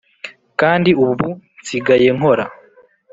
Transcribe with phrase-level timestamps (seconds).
[0.59, 1.27] kandi ubu
[1.61, 2.45] nsigaye nkora